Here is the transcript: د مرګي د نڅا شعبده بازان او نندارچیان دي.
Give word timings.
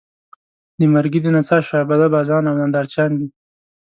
د 0.79 0.81
مرګي 0.93 1.19
د 1.23 1.27
نڅا 1.35 1.57
شعبده 1.67 2.07
بازان 2.15 2.43
او 2.49 2.55
نندارچیان 2.61 3.11
دي. 3.19 3.27